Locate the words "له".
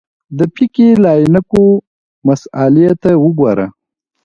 1.03-1.09